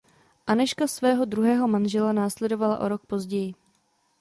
[0.47, 3.53] Anežka svého druhého manžela následovala o rok později.